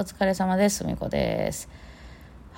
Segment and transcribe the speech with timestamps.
[0.00, 0.86] お疲れ様です。
[0.86, 1.68] みこです。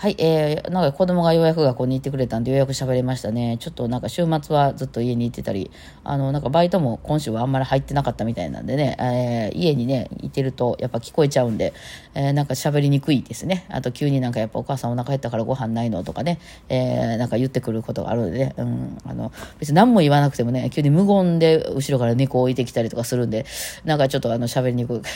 [0.02, 3.56] はい、えー、なんか子供がようやく学校に行ってくれたんでようやく喋れましたね。
[3.60, 5.70] ちょっとなんか週末はずっと家に行ってたり、
[6.02, 11.72] あの、なんかバイトも今週はあんまり入ってなかったみたいなんでね、えー、家にね、いてるとやっぱ聞こえちゃうんで、
[12.14, 13.64] えー、なんか喋りにくいですね。
[13.68, 19.30] あと急になんかやっぱお母さんお腹減ったからご飯ないのとかね、えー、なんか言ってくることがあるのでね、うん、あの、
[19.60, 23.46] 別に何も言わなくてもね、急に無言で後ろから猫を置いてきたりとかするんで、
[23.84, 25.08] なんかちょっとあの喋りにくいか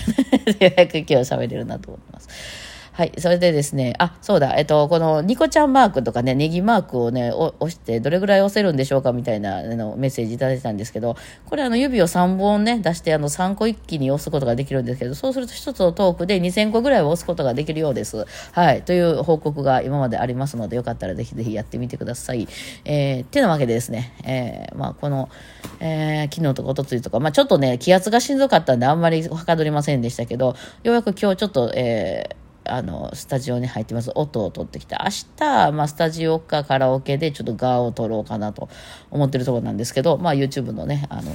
[0.46, 2.66] らね、 ようやく今日喋れるなと思います。
[2.96, 3.12] はい。
[3.18, 11.14] それでですね、あ、そうだ、えっと、このニコちゃんマークとかね、ネギマークをね、押して、どれぐらい押せるんでしょうかみたいなあのメッセージいただいてたんですけど、
[11.45, 18.24] これあの指を3本ね、出して、あの3個一気に押すことができるんですけど、そうすると1つのトークで2000個ぐらいを押すことができるようです。
[18.52, 18.80] はい。
[18.80, 22.48] という報告が今までありますので、よかったらぜひぜひやってみてください。
[22.86, 25.28] えー、ってなわけでですね、えー、まあ、この、
[25.80, 34.11] えー、昨日とか一昨日とか、まあ、ちょっとね、気圧がしんどかったんで、あんまりはかどりませんでしたけど、ようやく今日ちょっと、えー、あの、スタジオに入ってます。
[34.14, 38.69] 音を取ってきて、明日、まあ、スタジオかカラオケでちょっとガーを取ろうかなと
[39.11, 41.33] 思ってるところなんですけど、まあ、YouTube のね、あの、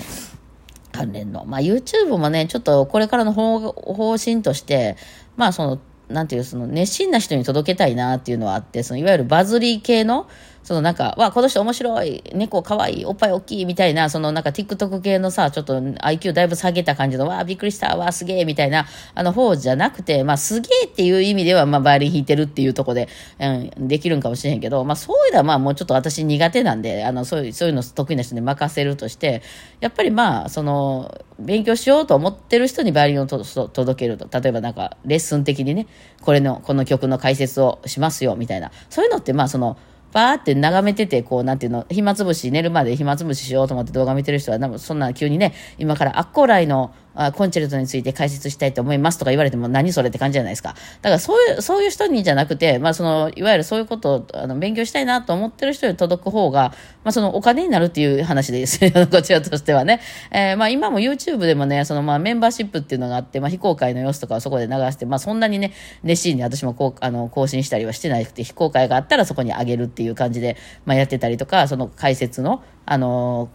[0.91, 1.45] 関連の。
[1.45, 4.97] まあ、YouTube もね、ちょっとこれからの方方針として、
[5.37, 5.79] まあ、その、
[6.09, 10.27] なんていう、その、熱心な人に届けたいなっていうのはあって、その、いわゆるバズリー系の、
[10.63, 29.41] そのなんか、わ、この人面白い、猫可愛いい、おっぱい大きいみたいな、そのなんか TikTok 系のさ、ちょっと IQ だいぶ下げた感じの、わ、びっくりした、わ、すげえ、みたいな、あの方じゃなくて、まあ、すげえっていう意味では、まあ、バイオリン弾いてるっていうとこで、うん、できるんかもしれへんけど、まあ、そういうのはまあ、もうちょっと私苦手なんで、あの、そういう、そういうの得意な人に任せるとして、
[29.79, 34.27] やっぱりまあ、その、勉強しようと思ってる人にバイオリンを届けると。
[34.39, 35.87] 例えばなんか、レッスン的にね、
[36.21, 38.71] これの、この曲の解説をしますよ、みたいな。
[38.89, 39.77] そういうのってまあ、その、
[40.11, 50.75] バーって眺めてて、こう、なんていうの、暇つぶし、寝るまで暇つぶししようと思って動画見てる人は、そんな急にね、今からアッコーライのあコンチェルトについて解説したいと思いますとか言われても何それって感じじゃないですか。
[51.01, 56.73] だからそういう、そういう人にじゃなくて、まあその、いわゆるそういうことをあの勉強したいなと思ってる人に届く方が、
[57.03, 59.99] まあそのお金になるっていう話です よ、こちらとしてはね。
[60.31, 65.73] えー、まあ今も YouTube でもね、そのまあメンバーシップっていうのがあって、まあ非公開の様子とかをそこで流して、まあそんなにね、
[66.03, 73.49] 熱心に私もこう、あの、更新したりはしてなくて、非公開があったらそこに上げるっていう感じで、まあやってたりとか、その解説の、あの、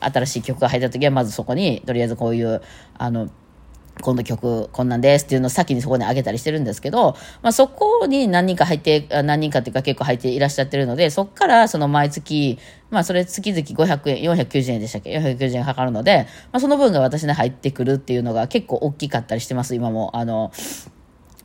[0.00, 2.62] 新しい曲が入った時はまずそこに、とりあえずこういう、
[2.98, 3.30] あの、
[4.00, 12.58] この曲こんなんですっていうのを先にそこに上げたりしてるんですけど、まあ、そこに何人か入って、何人かっていうか結構入っていらっしゃってるので、そこからその毎月、
[12.90, 20.10] まあそれ月々500円、490円でしたっけ ?490 円かかるので、まあその分が私に入ってくるっていうのが結構大きかったりしてます、今も。
[20.16, 20.50] あの、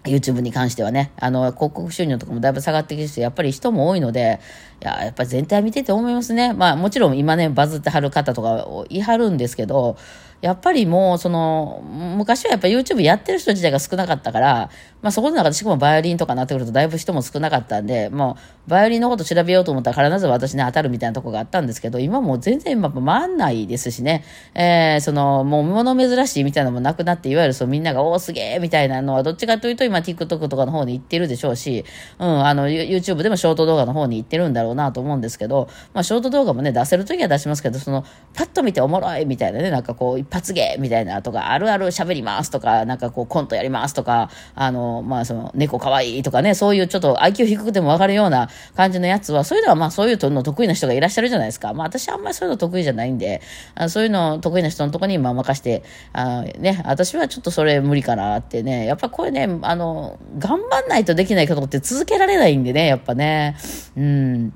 [0.05, 4.39] YouTube に関してはね、あの、広告収入とかもだいぶ下がってきて、やっぱり人も多いので、
[4.81, 6.53] いや、やっぱり全体見てて思いますね。
[6.53, 9.97] まあもちろん今ね、バズってはる方とか言いはるんですけど、
[10.41, 14.69] やっぱりもう、その、昔はやっぱ YouTube やってる人自体が少なかったから、
[15.01, 18.37] まあそこの中でしかもバイオリンとかなってくるとだいぶ人も少なかったんで、も
[18.67, 24.23] う、バイオリンのこと調べようと思ったら必ず私ね当たるみたいなとこがあったんですけど、今もう全然やっぱ回んないですしね、
[24.53, 31.85] えー、その、もう物珍しいみたいなのもなくなって、いわゆるそうみんなが、おお、すげえみたいなのは、どっちかというと今 TikTok とかの方に行ってるでしょうし、
[32.19, 38.03] うん、あの、YouTube でもショート動画の方に行ってるんだろうなと思うんですけど、まあショート動画もね、出せるときは出しますけど、その、
[38.33, 51.73] パッと見ておもろいみたいなね、なんかこう、一発芸みたいなとか、あるある喋りますとか、なんかこう、コントやりますとか、あの、まあその、猫かわいいとかね、そういうちょっと IQ 低くてもわかるような感じのやつは、そういうのはまあそういうの得意な人がいらっしゃるじゃないですか。
[51.73, 53.41] まあ私あんまりそういうの得意じゃないんで、
[53.75, 63.55] あそういうの得意な人のとこにまあ任して、あね、私はちょっとそれ無理かなってね、やっぱこれね、あの、頑張んないとできないことって続けられないんでね、やっぱね、
[63.95, 64.53] うん。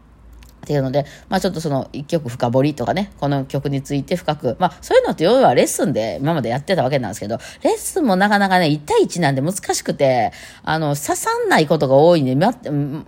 [0.63, 10.31] っていうので、まあちょっとその一曲深掘りとかね、この曲について深く、まあそういうのって要はレッスンで今までやってたわけなんですけど、レッスンもなかなかね、1対1なんで難しくて、
[10.63, 12.35] あの、刺さんないことが多いんで、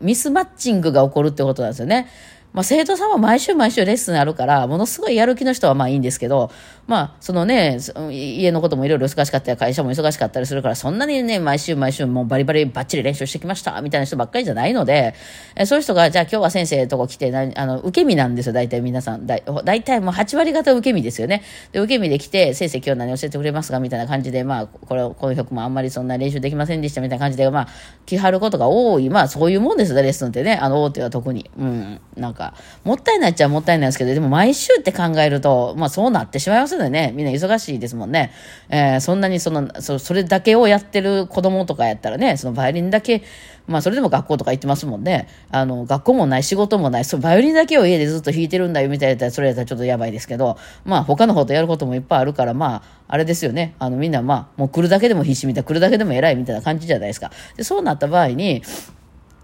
[0.01, 2.07] ミスマッチングが起こるってことなんですよね。
[2.53, 6.51] まあ、生徒さんは毎週毎週レッスンあるから、ものすごいやる気の人はまあいいんですけど、
[6.85, 7.77] まあ、そのね、
[8.09, 15.13] 家のこともいろいろ忙しかったり、会社も忙しかったりするから、そんなにね、毎週毎週もうバリバリバッチリ練習してきました、みたいな人ばっかりじゃないので、
[15.55, 19.25] えそういう人が、じゃあ今日は先生とこ来て、あの、受け身なんですよ、大体皆さん。
[19.25, 21.43] だ大体もう8割方受け身ですよね。
[21.71, 27.67] で、受け身で来て、先生今日何教えてくれますかみたいな感じで、まあ、これ、この曲もあんまりそんな練習できませんでした、みたいな感じで、まあ、
[28.05, 29.09] 来はることが多い。
[29.09, 30.55] まあ、そういうもんですよ、レッスンってね。
[30.55, 31.49] あの、大手は特に。
[31.57, 32.01] うん。
[32.17, 32.53] なんか、か。
[32.83, 37.13] もったいないっちゃもったいないですけど、でも毎週って考えると、まあそうなってしまいますよね。
[37.15, 38.31] みんな忙しいですもんね。
[38.69, 43.21] えー、そんなにその、そそれだけをやってる子供とかやったらね、そのバイオリンだけ、
[43.67, 45.27] まあそれでも学校とか行ってますもんね。
[45.51, 53.75] あの、学校もない、仕事もない、そ、バイオリンだけを家でずっと弾いてるんだよみたいな、それやったらちょっとやばいですけど、まあ他のことやることもいっぱいあるから、まあ、あれですよね。
[53.77, 57.31] あのみんなまあ、もう来るだけでも必死みたいな、来るだけでも偉いみたいな感じじゃないですか。
[57.55, 58.63] で、そうなった場合に、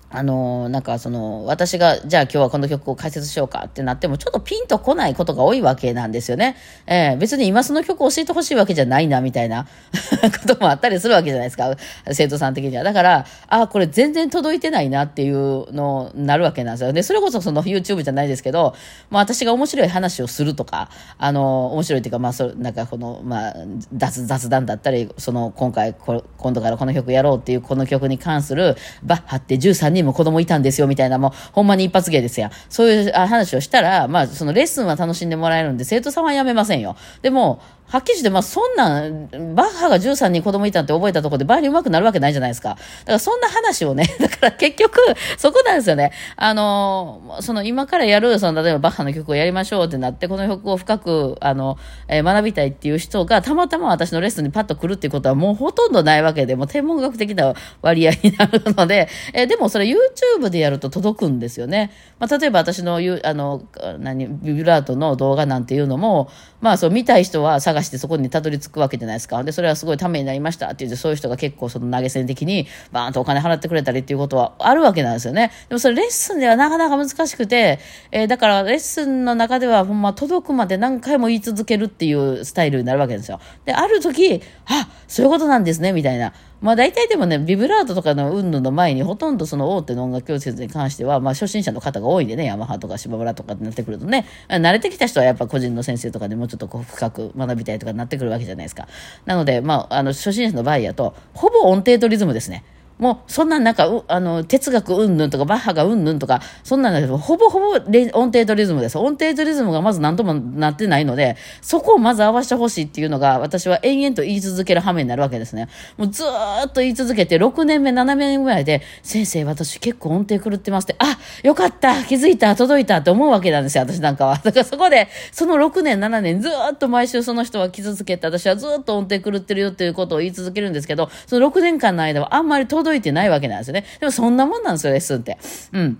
[0.09, 6.55] あの、なんかその、私が、じゃあ今日はこの曲を解説しようかってなっても、ちょっとピンとこないことが多いわけなんですよね。
[6.85, 9.67] えー、別に今その曲を教えてほしいわけじゃないな、みたいな
[10.41, 11.75] こともあったりするわけじゃないですか。
[12.11, 12.83] 生徒さん的には。
[12.83, 16.93] だから、ああ、これ全然届いてないなっていうのになるわけなんですよ。
[16.93, 18.75] で、それこそその YouTube じゃないですけど、
[19.09, 23.55] まあ私が面白い話をするとか、あの、面白いっていうか、まあそなんかこの、まあ、
[23.93, 32.51] 雑、談だったり、その、今回、今度からこの曲やろうっていうこの曲に関する、バッハって13人人も子供いたんですよ、みたいな、もう、ほんまに一発芸ですや。
[32.69, 36.95] そういう話をしたら、まあ、そのレッスンは楽しんでもらえるんで、生徒さんはやめませんよ。
[37.21, 37.59] でも、
[37.89, 42.69] はっきりして、まあ、そんなん、バッハが13人子供いたって覚えたところでバイオリン上手くなるわけないじゃないですか。
[42.69, 42.81] だか
[43.13, 44.99] らそんな話をね、 だから結局、
[45.37, 46.11] そこなんですよね。
[46.35, 51.77] あの、その今からやる、その例えばバッハの曲をやりましょうってなって、この曲を深く、あの、
[52.09, 61.91] えー、学びたいっていう人がたまたま私のレッスンにパッと来るっていうことはもうほとんどないわけで、もう天文学的な割合になるので、 えー、でもそれ YouTube でやると届くんですよね。
[62.19, 63.61] まあ、例えば私の、あの、
[63.99, 66.29] 何、ビブラートの動画なんていうのも、
[66.59, 69.43] まあそう見たい人は探してそこにたどり着くわけじゃないですか。
[69.43, 75.51] で、それはすごいためになりましたって言って、そういう人が結構その投げ銭的にバーンとお金払ってくれたりっていうことはあるわけなんですよね。
[75.69, 77.79] でもそれレッスンではなかなか難しくて、
[78.11, 83.39] えー、だからレッスンの中ではほんま届くまで何回も言い続けるっていうスタイルになるわけですよ。
[83.65, 86.33] で、ある時、あ、そういうことなんですね、みたいな。
[86.59, 98.87] まあ大体でもね、ビブラートとかの云々の前にほとんどその大手の音楽教室に関しては、まあ初心者の方が多いんでね、ヤマハとか芝村とかってなってくるとね、慣れてきた人はやっぱ個人の先生とかでもうちょっとこう深く学びたいとかになってくるわけじゃないですか。
[99.25, 102.63] なので、まあ、あの、初心者の場合やと、ほぼ音程とリズムですね。
[102.99, 107.67] もう、そんななんか、あの、哲学うんぬんとか、バッハがうんぬんとか、そんなんだ、ほぼほぼ
[108.13, 108.97] 音程とリズムです。
[108.97, 115.67] 音程とリズムがまず何ともなってないので、そこをまず合わせてほしいっていうのが、私は延々と言い続ける羽目になるわけですね。
[115.97, 124.37] もうずーっと言い続けて、6年目、7年ぐらいで、先生、私結構音程狂ってますって、あ、よかった、気づいた、届いたって思うわけなんですよ、私なんかは。
[124.43, 133.85] だからそこで、その6年、7年、ずーっと毎週その人は気づけて、私はずーっと音程狂ってるよっていうことを言い続けるんですけど、その6年間の間はあんまり届届いてないわけなんですよね。
[133.99, 135.37] でもそんなもんなんですよ、レッスンって。
[135.73, 135.97] うん。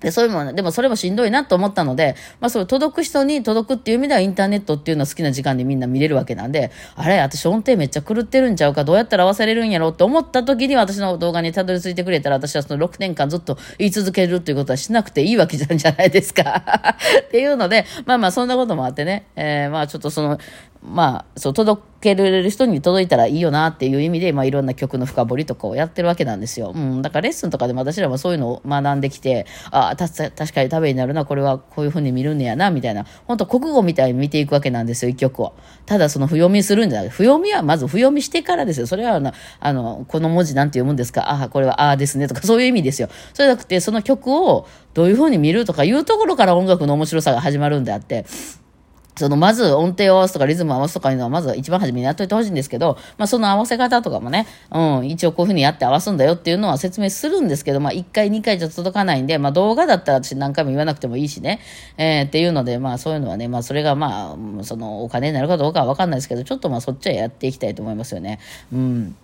[0.00, 16.62] で、そういうもの、でもそれもしんどいなと思ったので、まあそう、届く人に届くっていう意味ではインターネットっていうのは好きな時間でみんな見れるわけなんで、あれ、私音程めっちゃ狂ってるんちゃうか、どうやったら合わせれるんやろうって思った時に私の動画にたどり着いてくれたら、私はその6年間ずっと言い続けるっていうことはしなくていいわけじゃないですか。
[17.26, 20.38] っていうので、まあまあそんなこともあってね、えー、まあちょっとその、
[20.82, 21.82] まあ、そう、届
[22.14, 26.72] けられる人に届いたらいいよなっていう意味で、まあ、いろんな曲の深掘りとかをやってるわけなんですよ。
[26.74, 27.02] うん。
[27.02, 33.06] だからレッスンとかでも私らもそういうのを学んできて、ああ、確かにためになるな、これはこういうふうに見るんやな、みたいな。
[33.26, 35.54] 本当国語みたいに見ていくわけなんですよ、一曲を。
[35.86, 37.08] ただその不読みするんじゃない。
[37.08, 38.86] 不読みはまず不読みしてからですよ。
[38.86, 41.30] それはあの、あの、この文字なんて読むんですか？
[41.30, 43.08] ああ、これはああですね、とかそういう意味ですよ。
[43.34, 48.26] それじゃなくて、その曲をどういうふうに見るとかいうところから音楽の面白さが始まるんであって、
[49.18, 61.60] その、まず音程を合わすとかリズムを合わすとかいうのは、まず一番初めにやっといてほしいんですけど、まあ、その合わせ方とかもね、うん、一応こういうふうにやって合わすんだよっていうのは説明するんですけど、まあ、1回、2回じゃ届かないんで、まあ、動画だったら私何回も言わなくてもいいしね、
[61.96, 68.38] えー、っていうので、まあ、そういうのはね、まあ、それがまあ、その、お金になるかどうかはわかんないですけど、ちょっとまあ、そっちはやっていきたいと思いますよね。
[68.72, 69.16] うん。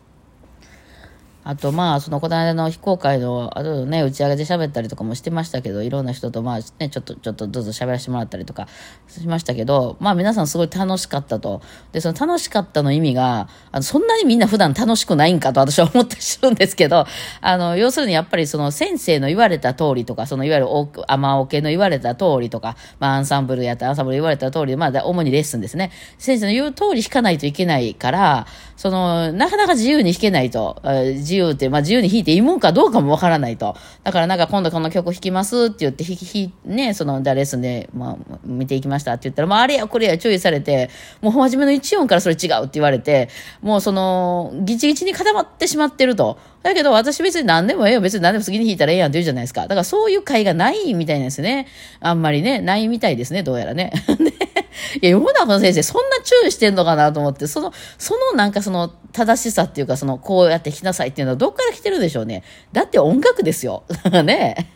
[1.45, 8.69] あと、まあ、その、この間の非公開の、あとね、打ち上げで喋ったりとかもしてましたけど、いろんな人と、まあ、ね、ちょっと、ちょっとずつ喋らせてもらったりとか
[9.09, 11.61] しましたけど、まあ、皆さんすごい楽しかったと。
[11.91, 17.07] で、その楽しかったの意味が、あの、そんなにみんな普段楽しくないんかと私は思ったりするんですけど、
[17.41, 20.69] あの、要するにやっぱりその、先生の言われた通りとか、その、いわゆる、
[21.09, 25.91] 甘おけの言われた通りとか、まあ、アンサンブルやったアンサンブル言われた通り、まあ、主にレッスンですね。
[26.19, 28.47] 先生の言う通り弾かないといけないから、
[28.77, 30.81] その、なかなか自由に弾けないと、
[31.33, 33.75] 自由って、まあ、自由に弾いていいもんかどうかもわからないと。
[34.05, 40.91] だからなんか今度この曲弾きますって言って、弾き、ね、その、レッスンで、まあ、見ていきましたって言ったら、まあ、あれやこれや注意されて、
[41.23, 43.31] もう初めの1音からそれ違うって言われて、
[43.63, 46.39] もうその、ギチギチに固まってしまってると。
[46.63, 48.01] だけど私別に何でもええよ。
[48.01, 49.63] 別に何でも次に弾いたらええやんって言うじゃないですか。
[49.63, 51.67] だからそういう会がないみたいなんですね。
[52.01, 53.93] あんまりね、ないみたいですね、どうやらね。
[55.01, 62.43] いや、世の中の先生、そんな注意してんのかなと思って、その、そのなんかその、正しさっていうか、その、こうやって弾きなさいっていうのはどっから来てるでしょうね。
[62.73, 63.85] だって音楽ですよ。
[64.25, 64.71] ね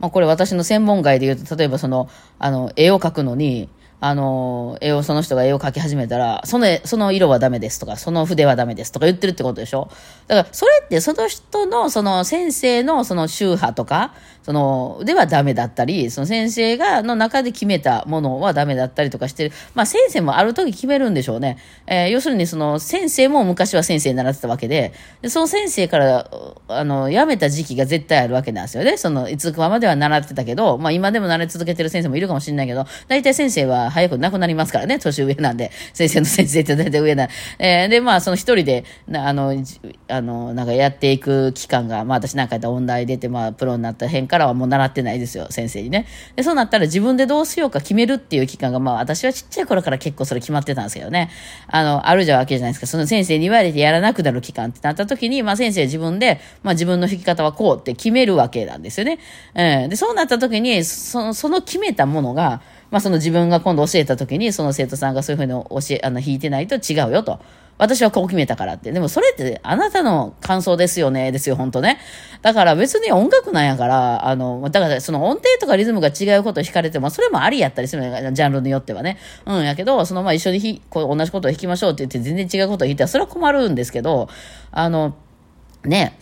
[0.00, 2.08] まあ、これ私の専門外で言うと、例えばその、
[2.38, 3.68] あの、絵を描くのに、
[4.06, 9.88] あの、絵を、その人が絵を描き始めたら、その、その色はダメですとか、その筆はダメですとか言ってるってことでしょ？
[10.26, 19.52] だから、それってその人の、その先生のその宗派とか、その、ではダメだったり、その先生が、の中で決めたものはダメだったりとかしてる。
[19.74, 21.56] まあ先生もある時決めるんでしょうね。
[21.86, 24.92] えー、要するにその先生も昔は先生に習ってたわけで、
[25.22, 26.30] でその先生から、
[26.68, 28.98] あの、辞めた時期が絶対あるわけなんですよね。
[28.98, 35.70] その、いつくまでは習ってたけど、まあ今でも習い続けてる先生もいるかもしれないけど、大体先生は早く亡くなりますからね、年上なんで。
[35.92, 37.28] 先生の先生って大体上な。
[37.60, 39.54] えー、で、まあその一人で、あの、
[40.08, 46.06] あの、なんかやっていく期間が、まあ私なんかやったら音大出て、まあプロになった辺からはもう習ってないですよ、先生にね。
[46.34, 51.30] で、そうなったら自分でどうしようか決めるっていう期間が、まあ私はちっちゃい頃から結構それ決まってたんですけどね。
[51.68, 52.86] あの、あるじゃわけじゃないですか。
[52.88, 59.18] その先生に言われてやらなくなる期間ってなった時に、まあ先生自分で、まあ自分の弾き方はこうって決めるわけなんですよね。
[59.54, 59.88] うん。
[59.88, 62.60] で、そうなった時に、その、その決めたものが、
[62.94, 67.40] まあその自分が今度教えた時に、その生徒さんがそういうふうに教え、あの、弾いてないと違うよと。
[67.76, 68.92] 私はこう決めたからって。
[68.92, 71.98] でもそれってあなたの感想ですよね、ですよ、本当ね。
[72.40, 79.18] だから別に音楽なんやから、あの、だからその音程とかリズムが違うことを弾かれても、それもありやったりするジャンルによってはね。
[79.44, 84.28] うん、やけど、そのまあ一緒にひこう同じことを弾きましょうって言って全然違うことを弾いたら、それは困るんですけど、
[84.70, 85.16] あの、
[85.82, 86.16] ね、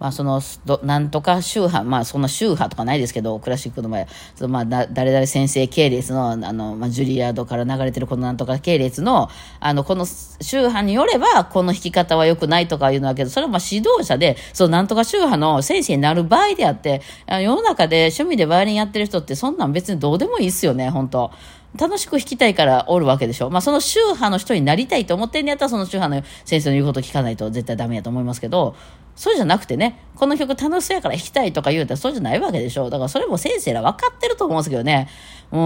[0.00, 0.40] まあ、その、
[0.82, 21.30] なんとか宗派、まあ、そんな宗派とかないですけど、クラシックの場合、そのまあ、誰々先生系列の、あの、まあ、ジュリアードから流れてるこのなんとか系列の、あの、この宗派によれば、この弾き方は良くないとかいうのだけど、それはまあ、指導者で、そのなんとか宗派の先生になる場合であって、世の中で趣味でバイオリンやってる人って、そんなん別にどうでもいいっすよね、本当。
[21.78, 23.50] 楽しく弾きたいからおるわけでしょ。
[23.50, 28.76] まあ、その宗派の人になりたいと思ってんやったら、その宗派の先生の言うこと聞かないと絶対ダメやと思いますけど、
[29.16, 32.90] そうじゃなくてね、この曲楽しそうやから弾きたいとか言うたらそうじゃないわけでしょ。
[32.90, 35.08] だからそれも先生ら分かってると思うんですけどね。
[35.52, 35.56] う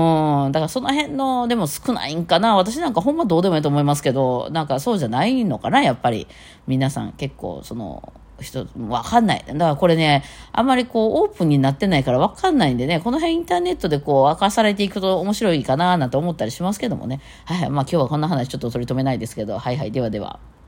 [0.48, 2.56] ん、だからその辺の、でも少ないんかな。
[2.56, 6.26] 私なんかほんまどうでもいいと思いますけど、なんかそうじゃないのかな、やっぱり。
[6.66, 9.44] 皆さん結構、その、人、わかんない。
[9.46, 17.20] だからこれね、あんまりこう、オープンになってないからわかんないんでね、この辺インターネットでこう、明かされていくと面白いかななんて思ったりしますけどもね。
[17.44, 20.40] はい、まあ今日はこんな話ちょっと取り留めないですけど、はいはい、ではでは。